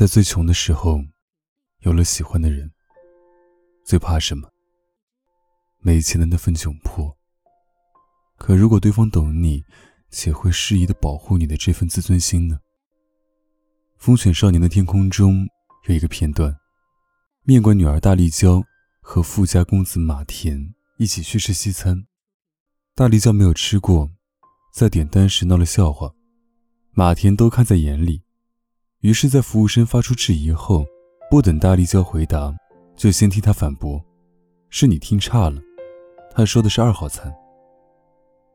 [0.00, 1.04] 在最穷的时候，
[1.80, 2.72] 有了喜欢的人，
[3.84, 4.48] 最怕什么？
[5.80, 7.14] 没钱的那份窘迫。
[8.38, 9.62] 可如果对方懂你，
[10.10, 12.56] 且会适宜的保护你的这份自尊心呢？
[13.98, 15.46] 《风犬少年的天空》中
[15.86, 16.56] 有一个片段。
[17.42, 18.62] 面馆女儿大力娇
[19.02, 22.06] 和富家公子马田一起去吃西餐，
[22.94, 24.10] 大力娇没有吃过，
[24.72, 26.14] 在点单时闹了笑话，
[26.92, 28.22] 马田都看在眼里，
[29.00, 30.84] 于是，在服务生发出质疑后，
[31.30, 32.54] 不等大力娇回答，
[32.94, 34.02] 就先替他反驳
[34.68, 35.60] ：“是你听差了，
[36.34, 37.34] 他说的是二号餐。”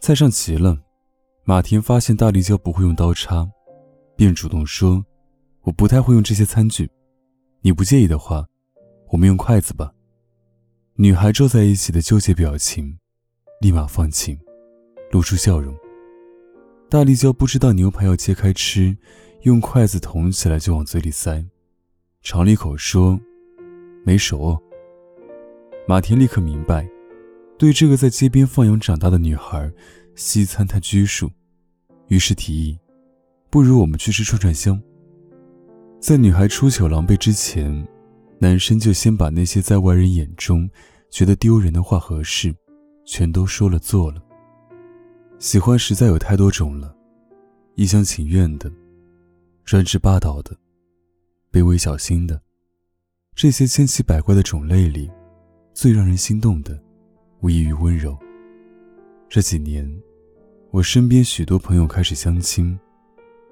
[0.00, 0.76] 菜上齐了，
[1.44, 3.48] 马田发现大力娇不会用刀叉，
[4.16, 5.04] 便主动说
[5.62, 6.90] ：“我不太会用这些餐具，
[7.60, 8.44] 你不介意的话。”
[9.12, 9.92] 我们用筷子吧。
[10.94, 12.98] 女孩皱在一起的纠结表情，
[13.60, 14.38] 立马放晴，
[15.10, 15.76] 露出笑容。
[16.88, 18.96] 大力娇不知道牛排要切开吃，
[19.42, 21.44] 用筷子捅起来就往嘴里塞，
[22.22, 23.18] 尝了一口说
[24.04, 24.56] ：“没熟。”
[25.86, 26.88] 马田立刻明白，
[27.58, 29.70] 对这个在街边放羊长大的女孩，
[30.14, 31.30] 西餐太拘束，
[32.08, 32.78] 于是提议
[33.50, 34.80] ：“不如我们去吃串串香。”
[36.00, 37.86] 在女孩出糗狼狈之前。
[38.38, 40.68] 男生就先把那些在外人眼中
[41.12, 42.52] 觉得丢人的话和事，
[43.04, 44.20] 全都说了做了。
[45.38, 46.92] 喜欢实在有太多种了，
[47.76, 48.68] 一厢情愿的，
[49.64, 50.56] 专制霸道的，
[51.50, 52.42] 卑微小心的，
[53.34, 55.10] 这些千奇百怪的种类里，
[55.72, 56.78] 最让人心动的，
[57.40, 58.18] 无异于温柔。
[59.28, 59.88] 这几年，
[60.72, 62.78] 我身边许多朋友开始相亲，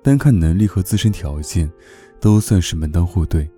[0.02, 1.70] 单看能力和自身条件，
[2.20, 3.48] 都算是门当户对。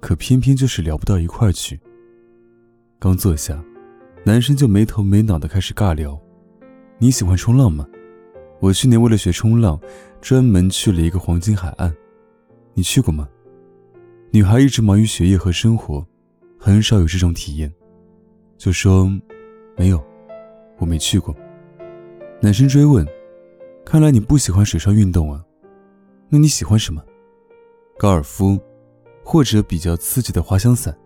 [0.00, 1.80] 可偏偏就是聊不到一块儿去。
[2.98, 3.64] 刚坐下，
[4.24, 6.20] 男生就没头没脑的开始尬聊
[6.98, 7.86] ：“你喜欢冲浪吗？
[8.60, 9.78] 我去年为了学冲浪，
[10.24, 11.94] 专门去了一个黄金海岸，
[12.72, 13.28] 你去过吗？”
[14.32, 16.02] 女孩一直忙于学业和生活，
[16.58, 17.70] 很少有这种体验，
[18.56, 19.04] 就说
[19.76, 20.02] ：“没有，
[20.78, 21.36] 我没去过。”
[22.40, 23.06] 男生追问
[23.84, 25.44] ：“看来你不喜欢水上运动啊？
[26.30, 27.04] 那你喜欢什么？
[27.98, 28.58] 高尔夫？”
[29.22, 30.96] 或者比较刺激的滑翔伞。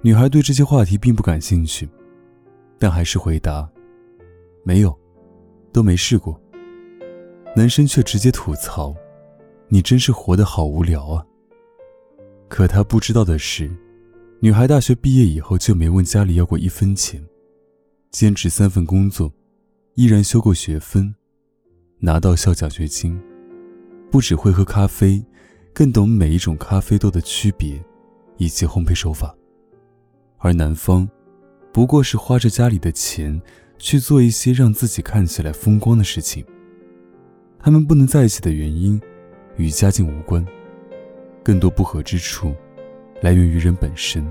[0.00, 1.86] 女孩对这些话题并不感兴趣，
[2.78, 3.68] 但还是回答
[4.64, 4.98] ：“没有，
[5.70, 6.40] 都没试过。”
[7.56, 8.94] 男生却直接吐槽
[9.68, 11.24] ：“你真是活得好无聊啊！”
[12.48, 13.74] 可他不知道的是，
[14.40, 17.24] 女孩大学毕业以后就没问家里要过一分钱，
[18.10, 19.32] 坚持三份工作，
[19.94, 21.14] 依然修过学分，
[21.98, 23.18] 拿到校奖学金，
[24.10, 25.24] 不只会喝咖啡。
[25.72, 27.82] 更懂每一种咖啡豆的区别，
[28.38, 29.34] 以及烘焙手法，
[30.38, 31.06] 而男方，
[31.70, 33.38] 不过是花着家里的钱
[33.76, 36.42] 去做一些让自己看起来风光的事情。
[37.66, 39.02] 他们不能在一起的原因，
[39.56, 40.46] 与家境无关，
[41.42, 42.54] 更多不合之处，
[43.20, 44.24] 来源于人本身。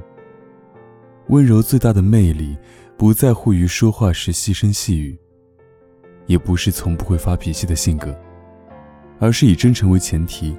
[1.27, 2.57] 温柔最大的魅力，
[2.95, 5.19] 不在乎于说话时细声细语，
[6.27, 8.17] 也不是从不会发脾气的性格，
[9.19, 10.55] 而是以真诚为前提。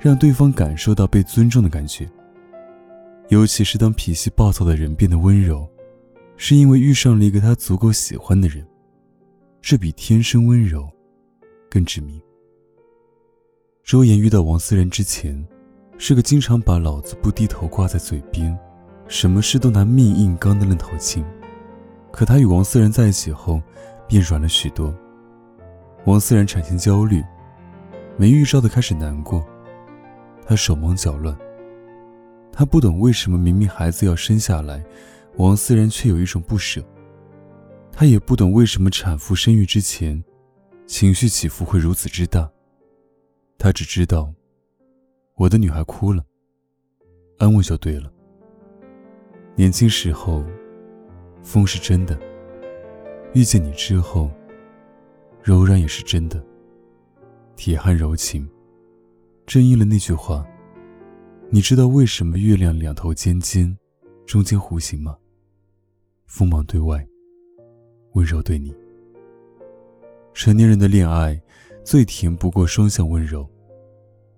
[0.00, 2.08] 让对方感受到被尊重的感觉。
[3.28, 5.68] 尤其是当脾气暴躁的人变得温柔，
[6.38, 8.66] 是因为遇上了一个他足够喜欢的人，
[9.60, 10.90] 这比天生温柔
[11.74, 12.22] 更致命。
[13.82, 15.44] 周岩遇到王思然之前，
[15.98, 18.56] 是个经常把“老子不低头”挂在嘴边，
[19.08, 21.24] 什么事都拿命硬刚的愣头青。
[22.12, 23.60] 可他与王思然在一起后，
[24.06, 24.94] 变软了许多。
[26.04, 27.20] 王思然产前焦虑，
[28.16, 29.44] 没预兆的开始难过。
[30.46, 31.36] 他手忙脚乱。
[32.52, 34.80] 他不懂为什么明明孩子要生下来，
[35.38, 36.80] 王思然却有一种不舍。
[37.90, 40.22] 他也不懂为什么产妇生育之前，
[40.86, 42.50] 情绪起伏会如此之大。
[43.56, 44.32] 他只知道，
[45.36, 46.24] 我的女孩哭了，
[47.38, 48.12] 安慰就对了。
[49.56, 50.44] 年轻时候，
[51.42, 52.14] 风是真的；
[53.32, 54.30] 遇见你之后，
[55.42, 56.44] 柔软也是真的，
[57.56, 58.48] 铁汉柔情。
[59.46, 60.46] 正应了那句话
[61.50, 63.76] ：“你知道为什么月亮两头尖尖，
[64.26, 65.16] 中间弧形吗？
[66.26, 67.06] 锋芒对外，
[68.12, 68.74] 温柔对你。
[70.34, 71.40] 成年人的恋爱，
[71.84, 73.48] 最甜不过双向温柔，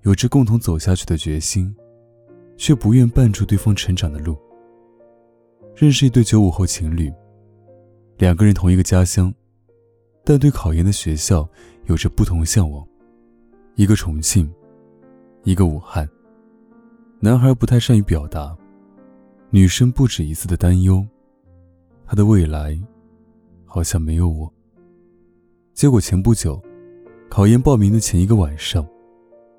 [0.02, 1.74] 有着共同走下去的决心，
[2.58, 4.36] 却不愿绊住对方成长的路。
[5.74, 7.10] 认识一对九五后情侣，
[8.18, 9.32] 两个人同一个家乡，
[10.22, 11.48] 但对考研的学校
[11.86, 12.86] 有着不同向往，
[13.74, 14.52] 一个重庆，
[15.44, 16.06] 一个武汉。
[17.20, 18.54] 男孩不太善于表达，
[19.48, 21.04] 女生不止一次的担忧，
[22.04, 22.78] 他的未来
[23.64, 24.52] 好像没有我。
[25.76, 26.58] 结果前不久，
[27.28, 28.88] 考研报名的前一个晚上，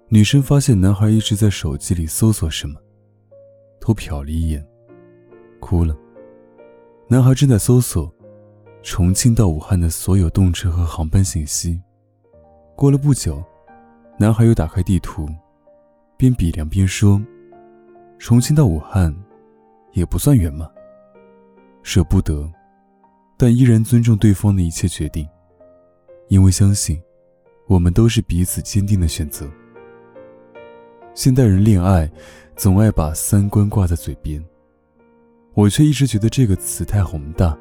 [0.07, 2.79] 女生发现男孩一直在手机里搜索什么，
[3.79, 4.67] 偷瞟了一眼，
[5.59, 5.95] 哭了。
[7.07, 8.11] 男孩正在搜索
[8.81, 11.79] 重庆到武汉的所有动车和航班信息。
[12.75, 13.43] 过了不久，
[14.17, 15.29] 男孩又打开地图，
[16.17, 17.21] 边比量边说
[18.17, 19.15] ：“重庆到武汉，
[19.93, 20.67] 也不算远嘛。”
[21.83, 22.51] 舍不得，
[23.37, 25.23] 但依然尊重对方的一切决定。
[26.29, 27.01] 因为相信，
[27.67, 29.49] 我们都是彼此坚定的选择。
[31.13, 32.09] 现代人恋爱，
[32.55, 34.43] 总爱把三观挂在嘴边，
[35.53, 37.57] 我却一直觉得这个词太宏大，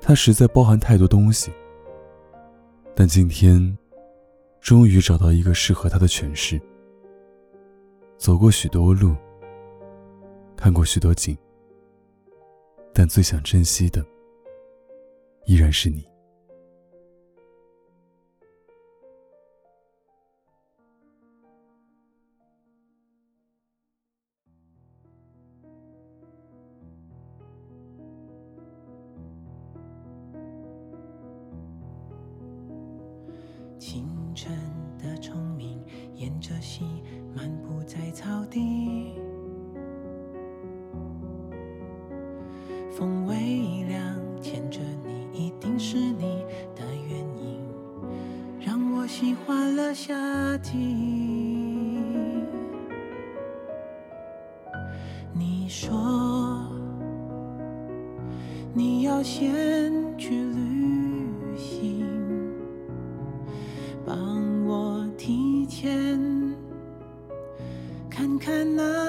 [0.00, 1.50] 它实在包含太多东西。
[2.94, 3.76] 但今天，
[4.60, 6.60] 终于找到一个适合它的诠释。
[8.18, 9.16] 走过许多路，
[10.56, 11.36] 看过许多景，
[12.92, 14.04] 但最想珍惜的，
[15.46, 16.11] 依然是你。
[36.42, 36.84] 着溪
[37.34, 39.14] 漫步在草地。
[42.90, 44.02] 风微凉，
[44.42, 46.44] 牵着你，一定是你
[46.74, 47.60] 的原因，
[48.60, 50.76] 让我喜欢了夏季。
[55.32, 56.68] 你说
[58.74, 62.04] 你要先去旅行。
[64.04, 66.01] 帮我提前
[68.42, 69.01] 看那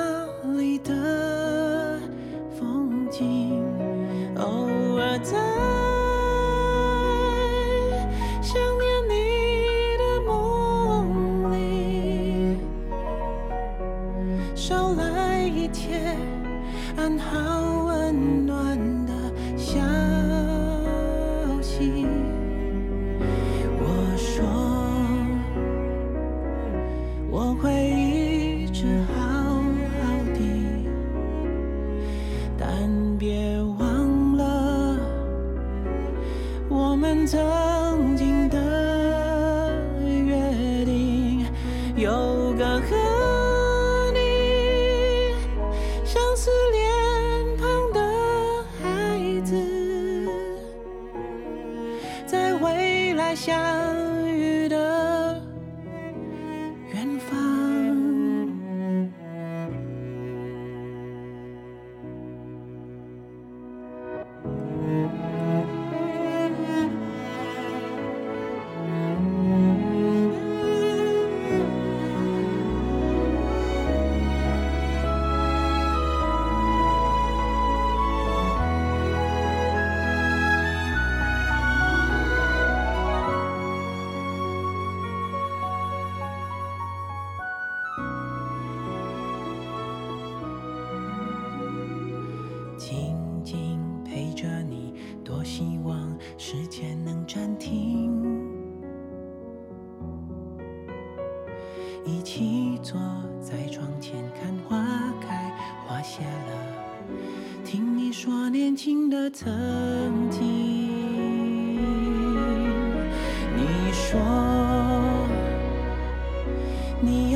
[53.36, 54.13] 想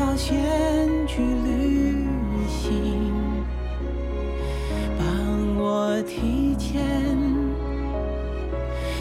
[0.08, 2.08] 你要先去旅
[2.48, 3.12] 行，
[4.98, 5.06] 帮
[5.58, 6.82] 我提前。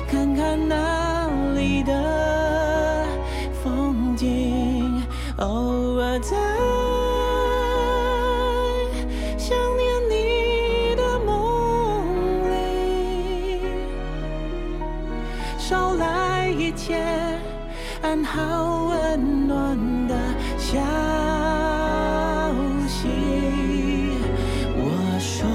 [0.09, 3.07] 看看那里的
[3.63, 5.01] 风景，
[5.37, 6.37] 偶尔在
[9.39, 13.61] 想念你的梦里，
[15.57, 16.97] 捎来一切
[18.03, 19.46] 安好温暖
[20.77, 20.83] 消
[22.87, 23.09] 息。
[24.77, 24.81] 我
[25.19, 25.49] 说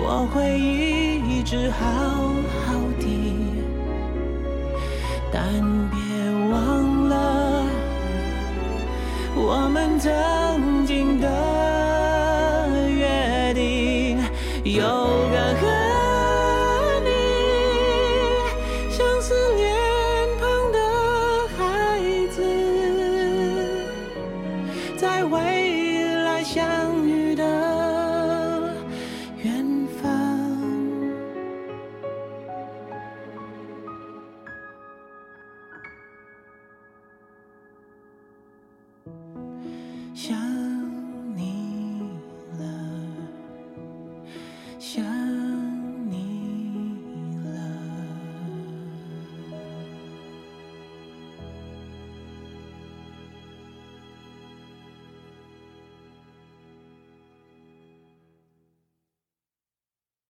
[0.00, 1.84] 我会一直好
[2.64, 2.66] 好
[3.00, 3.04] 的，
[5.32, 5.42] 但
[5.90, 5.96] 别
[6.50, 7.14] 忘了
[9.34, 10.06] 我们的